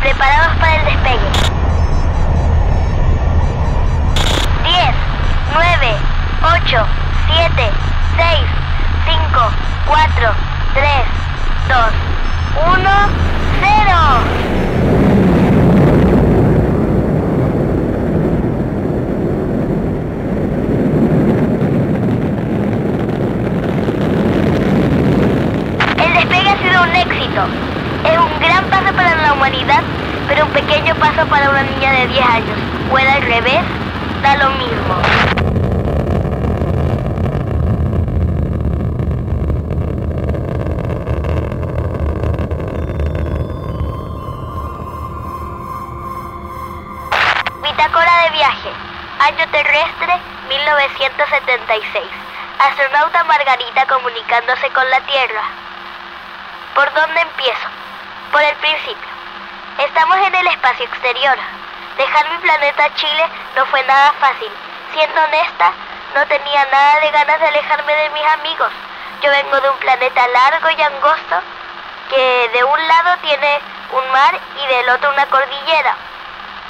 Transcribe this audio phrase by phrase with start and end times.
[0.00, 1.28] Preparados para el despegue.
[4.64, 4.94] 10,
[5.54, 5.96] 9,
[6.42, 6.86] 8,
[7.34, 7.70] 7,
[8.16, 8.38] 6,
[9.06, 9.52] 5,
[9.86, 10.34] 4,
[10.74, 10.84] 3,
[11.68, 11.76] 2,
[12.76, 12.90] 1,
[13.60, 14.48] 0.
[25.96, 27.42] El despegue ha sido un éxito.
[28.04, 29.82] Es un gran paso para la humanidad,
[30.28, 32.58] pero un pequeño paso para una niña de 10 años.
[33.00, 33.62] Era al revés,
[34.22, 34.94] da lo mismo.
[47.62, 48.70] Bitácora de viaje.
[49.20, 50.14] Año terrestre
[50.48, 52.04] 1976.
[52.58, 55.42] Astronauta Margarita comunicándose con la Tierra.
[56.74, 57.68] ¿Por dónde empiezo?
[58.30, 59.17] Por el principio.
[59.78, 61.38] Estamos en el espacio exterior.
[61.96, 64.50] Dejar mi planeta Chile no fue nada fácil.
[64.92, 65.72] Siendo honesta,
[66.16, 68.72] no tenía nada de ganas de alejarme de mis amigos.
[69.22, 71.36] Yo vengo de un planeta largo y angosto
[72.10, 73.60] que de un lado tiene
[73.92, 75.94] un mar y del otro una cordillera.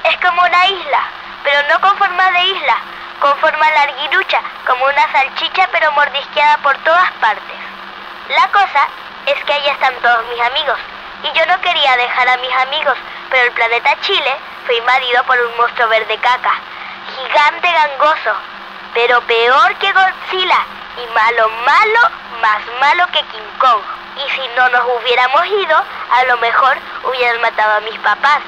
[0.04, 1.00] Es como una isla,
[1.44, 2.76] pero no con forma de isla,
[3.20, 7.56] con forma larguirucha, como una salchicha pero mordisqueada por todas partes.
[8.36, 8.86] La cosa
[9.24, 10.78] es que ahí están todos mis amigos,
[11.22, 12.96] y yo no quería dejar a mis amigos,
[13.30, 14.36] pero el planeta Chile
[14.66, 16.52] fue invadido por un monstruo verde caca,
[17.16, 18.34] gigante gangoso,
[18.94, 20.66] pero peor que Godzilla,
[20.98, 22.00] y malo, malo,
[22.40, 23.82] más malo que King Kong.
[24.16, 25.76] Y si no nos hubiéramos ido,
[26.10, 28.40] a lo mejor hubieran matado a mis papás.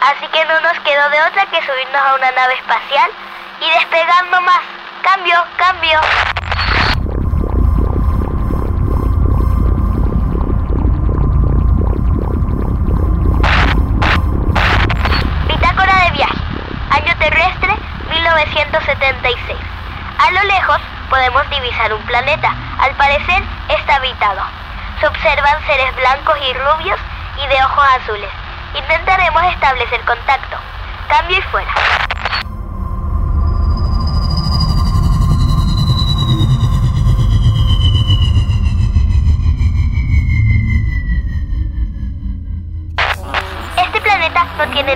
[0.00, 3.10] Así que no nos quedó de otra que subirnos a una nave espacial
[3.60, 4.60] y despegar nomás.
[5.02, 6.00] Cambio, cambio.
[18.46, 19.58] 1976.
[20.18, 20.78] A lo lejos
[21.10, 22.54] podemos divisar un planeta.
[22.78, 24.42] Al parecer está habitado.
[25.00, 27.00] Se observan seres blancos y rubios
[27.42, 28.30] y de ojos azules.
[28.74, 30.56] Intentaremos establecer contacto.
[31.08, 32.07] Cambio y fuera.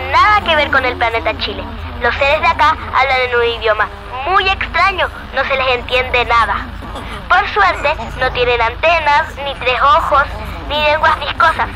[0.01, 1.65] Nada que ver con el planeta Chile.
[2.01, 3.89] Los seres de acá hablan en un idioma
[4.27, 6.67] muy extraño, no se les entiende nada.
[7.29, 10.25] Por suerte, no tienen antenas, ni tres ojos,
[10.69, 11.69] ni lenguas viscosas,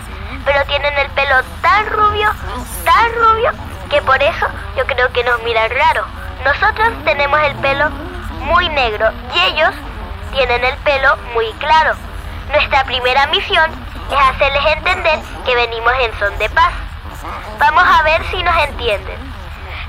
[0.45, 2.31] pero tienen el pelo tan rubio,
[2.85, 3.51] tan rubio,
[3.91, 4.47] que por eso
[4.77, 6.05] yo creo que nos miran raro.
[6.45, 7.91] Nosotros tenemos el pelo
[8.41, 9.75] muy negro y ellos
[10.33, 11.95] tienen el pelo muy claro.
[12.53, 13.71] Nuestra primera misión
[14.11, 16.73] es hacerles entender que venimos en son de paz.
[17.59, 19.17] Vamos a ver si nos entienden.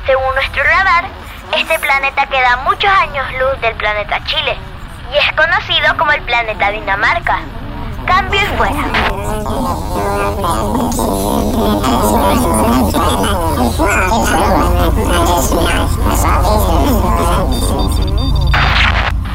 [0.06, 1.06] Según nuestro radar,
[1.58, 4.58] este planeta queda muchos años luz del planeta Chile
[5.12, 7.40] y es conocido como el planeta Dinamarca.
[8.06, 8.84] Cambio y fuera.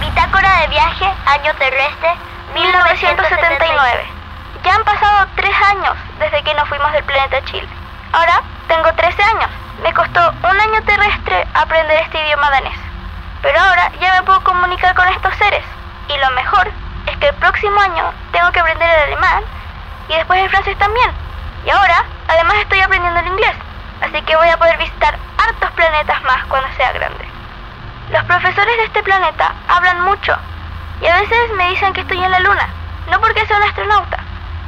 [0.00, 2.14] Bitácora de viaje, año terrestre,
[2.54, 4.04] 1979.
[4.64, 7.81] Ya han pasado tres años desde que nos fuimos del planeta Chile.
[8.12, 9.50] Ahora tengo 13 años.
[9.82, 12.78] Me costó un año terrestre aprender este idioma danés.
[13.40, 15.64] Pero ahora ya me puedo comunicar con estos seres.
[16.08, 16.70] Y lo mejor
[17.06, 19.42] es que el próximo año tengo que aprender el alemán
[20.08, 21.10] y después el francés también.
[21.64, 23.56] Y ahora además estoy aprendiendo el inglés.
[24.02, 27.24] Así que voy a poder visitar hartos planetas más cuando sea grande.
[28.10, 30.36] Los profesores de este planeta hablan mucho
[31.00, 32.68] y a veces me dicen que estoy en la luna.
[33.10, 34.18] No porque sea un astronauta,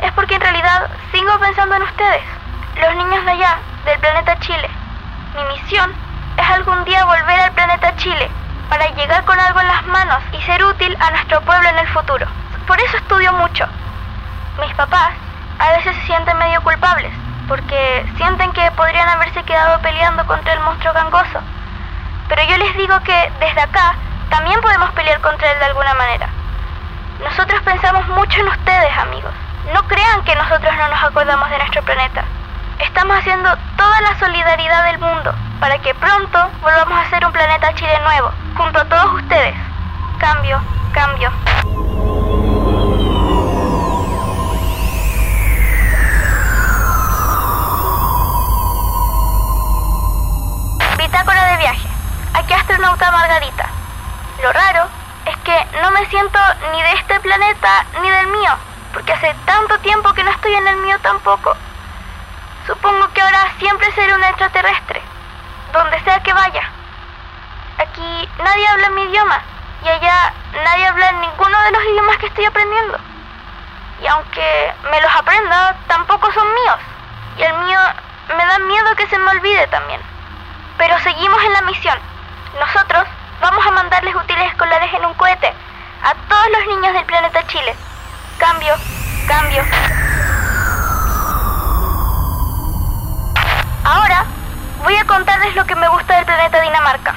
[0.00, 2.22] es porque en realidad sigo pensando en ustedes,
[2.80, 4.68] los niños de allá, del planeta Chile.
[5.36, 5.92] Mi misión
[6.36, 8.30] es algún día volver al planeta Chile
[8.68, 11.88] para llegar con algo en las manos y ser útil a nuestro pueblo en el
[11.88, 12.26] futuro.
[12.66, 13.66] Por eso estudio mucho.
[14.60, 15.10] Mis papás
[15.58, 17.12] a veces se sienten medio culpables,
[17.48, 21.40] porque sienten que podrían haberse quedado peleando contra el monstruo gangoso.
[22.28, 23.94] Pero yo les digo que desde acá
[24.30, 26.28] también podemos pelear contra él de alguna manera.
[27.22, 29.32] Nosotros pensamos mucho en ustedes, amigos.
[29.72, 32.24] No crean que nosotros no nos acordamos de nuestro planeta.
[32.78, 37.74] Estamos haciendo toda la solidaridad del mundo para que pronto volvamos a ser un planeta
[37.74, 39.54] Chile nuevo, junto a todos ustedes.
[40.18, 40.60] Cambio,
[40.92, 41.30] cambio.
[50.98, 51.88] Bitácora de viaje.
[52.34, 53.68] Aquí astronauta Margarita.
[54.42, 54.86] Lo raro
[55.26, 56.38] es que no me siento
[56.72, 58.50] ni de este planeta ni del mío,
[58.92, 61.56] porque hace tanto tiempo que no estoy en el mío tampoco.
[62.66, 65.02] Supongo que ahora siempre seré un extraterrestre,
[65.72, 66.62] donde sea que vaya.
[67.78, 69.42] Aquí nadie habla mi idioma
[69.84, 70.32] y allá
[70.64, 72.98] nadie habla ninguno de los idiomas que estoy aprendiendo.
[74.00, 76.78] Y aunque me los aprenda, tampoco son míos.
[77.36, 77.78] Y el mío
[78.36, 80.00] me da miedo que se me olvide también.
[80.78, 81.98] Pero seguimos en la misión.
[82.58, 83.04] Nosotros
[83.40, 85.52] vamos a mandarles útiles escolares en un cohete
[86.02, 87.74] a todos los niños del planeta Chile.
[88.38, 88.74] Cambio,
[89.26, 89.64] cambio.
[93.84, 94.24] Ahora
[94.82, 97.14] voy a contarles lo que me gusta del planeta Dinamarca.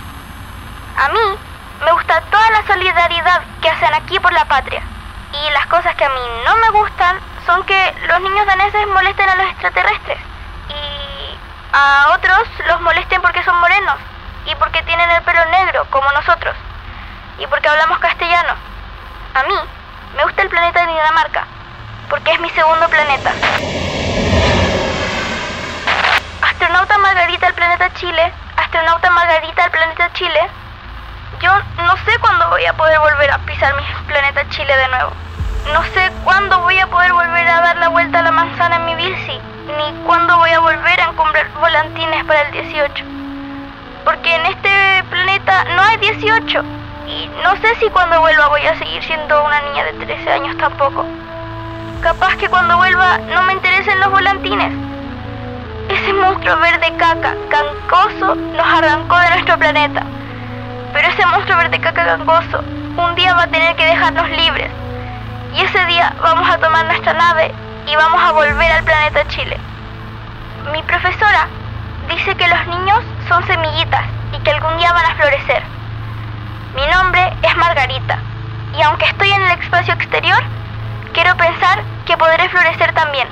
[0.98, 1.38] A mí
[1.86, 4.82] me gusta toda la solidaridad que hacen aquí por la patria.
[5.32, 9.30] Y las cosas que a mí no me gustan son que los niños daneses molesten
[9.30, 10.20] a los extraterrestres.
[10.70, 11.38] Y
[11.72, 13.96] a otros los molesten porque son morenos.
[14.46, 16.56] Y porque tienen el pelo negro, como nosotros.
[17.40, 18.56] Y porque hablamos castellano.
[19.36, 19.56] A mí
[20.18, 21.46] me gusta el planeta Dinamarca.
[22.10, 23.32] Porque es mi segundo planeta.
[26.42, 30.42] Astronauta Margarita al planeta Chile, astronauta Margarita al planeta Chile.
[31.40, 35.12] Yo no sé cuándo voy a poder volver a pisar mi planeta Chile de nuevo.
[35.72, 38.86] No sé cuándo voy a poder volver a dar la vuelta a la manzana en
[38.88, 39.40] mi bici,
[39.78, 43.06] ni cuándo voy a volver a encontrar volantines para el 18.
[44.04, 46.62] Porque en este planeta no hay 18.
[47.08, 50.58] Y no sé si cuando vuelva voy a seguir siendo una niña de 13 años
[50.58, 51.06] tampoco.
[52.02, 54.87] Capaz que cuando vuelva no me interesen los volantines
[55.98, 60.04] ese monstruo verde caca, cancoso, nos arrancó de nuestro planeta.
[60.94, 62.64] Pero ese monstruo verde caca cancoso
[62.98, 64.72] un día va a tener que dejarnos libres.
[65.56, 67.52] Y ese día vamos a tomar nuestra nave
[67.88, 69.58] y vamos a volver al planeta Chile.
[70.72, 71.48] Mi profesora
[72.10, 74.04] dice que los niños son semillitas
[74.34, 75.64] y que algún día van a florecer.
[76.76, 78.20] Mi nombre es Margarita
[78.78, 80.44] y aunque estoy en el espacio exterior,
[81.14, 83.28] quiero pensar que podré florecer también.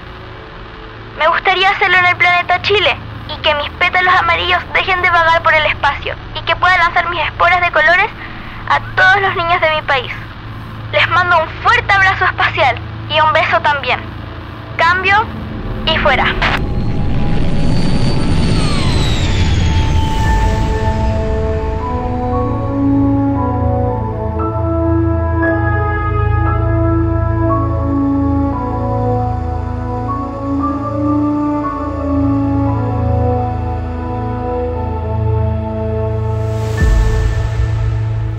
[1.18, 2.98] Me gustaría hacerlo en el planeta Chile
[3.30, 7.10] y que mis pétalos amarillos dejen de vagar por el espacio y que pueda lanzar
[7.10, 8.08] mis esporas de colores
[8.68, 10.12] a todos los niños de mi país.
[10.92, 12.78] Les mando un fuerte abrazo espacial
[13.10, 14.00] y un beso también.
[14.78, 15.26] Cambio
[15.86, 16.26] y fuera.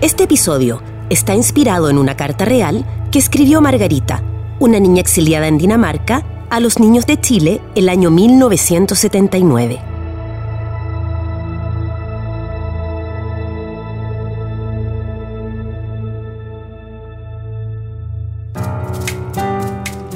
[0.07, 0.81] Este episodio
[1.11, 4.23] está inspirado en una carta real que escribió Margarita,
[4.61, 9.81] una niña exiliada en Dinamarca, a los niños de Chile el año 1979.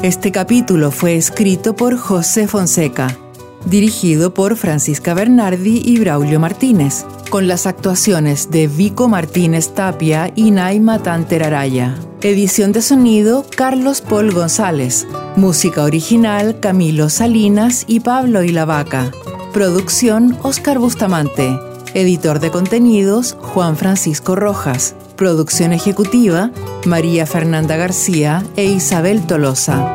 [0.05, 3.19] Este capítulo fue escrito por José Fonseca,
[3.65, 10.51] dirigido por Francisca Bernardi y Braulio Martínez, con las actuaciones de Vico Martínez Tapia y
[10.51, 11.97] Naima Tanteraraya.
[12.23, 15.07] Edición de sonido Carlos Paul González.
[15.37, 19.11] Música original Camilo Salinas y Pablo Ilavaca.
[19.55, 21.59] Producción Oscar Bustamante.
[21.95, 24.95] Editor de contenidos Juan Francisco Rojas.
[25.17, 26.51] Producción ejecutiva
[26.85, 29.95] María Fernanda García e Isabel Tolosa.